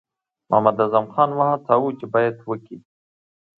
[0.49, 2.77] محمداعظم خان وهڅاوه چې بیعت وکړي.